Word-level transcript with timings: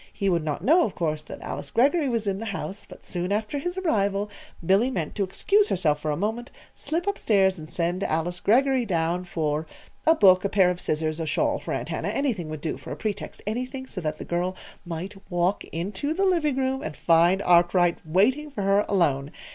He 0.11 0.29
would 0.29 0.43
not 0.43 0.63
know, 0.63 0.83
of 0.83 0.95
course, 0.95 1.21
that 1.21 1.41
Alice 1.43 1.69
Greggory 1.69 2.09
was 2.09 2.25
in 2.25 2.39
the 2.39 2.45
house; 2.47 2.87
but 2.89 3.05
soon 3.05 3.31
after 3.31 3.59
his 3.59 3.77
arrival 3.77 4.31
Billy 4.65 4.89
meant 4.89 5.13
to 5.13 5.23
excuse 5.23 5.69
herself 5.69 5.99
for 6.01 6.09
a 6.09 6.17
moment, 6.17 6.49
slip 6.73 7.07
up 7.07 7.19
stairs 7.19 7.59
and 7.59 7.69
send 7.69 8.03
Alice 8.03 8.39
Greggory 8.39 8.83
down 8.83 9.25
for 9.25 9.67
a 10.07 10.15
book, 10.15 10.43
a 10.43 10.49
pair 10.49 10.71
of 10.71 10.81
scissors, 10.81 11.19
a 11.19 11.27
shawl 11.27 11.59
for 11.59 11.71
Aunt 11.71 11.89
Hannah 11.89 12.07
anything 12.07 12.49
would 12.49 12.61
do 12.61 12.77
for 12.77 12.89
a 12.89 12.95
pretext, 12.97 13.43
anything 13.45 13.85
so 13.85 14.01
that 14.01 14.17
the 14.17 14.25
girl 14.25 14.55
might 14.87 15.13
walk 15.29 15.65
into 15.65 16.15
the 16.15 16.25
living 16.25 16.55
room 16.55 16.81
and 16.81 16.97
find 16.97 17.39
Arkwright 17.43 17.99
waiting 18.03 18.49
for 18.49 18.63
her 18.63 18.83
alone. 18.89 19.29